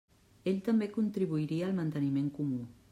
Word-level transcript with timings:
Ell 0.51 0.57
també 0.69 0.89
contribuiria 0.97 1.69
al 1.71 1.79
manteniment 1.83 2.37
comú. 2.41 2.63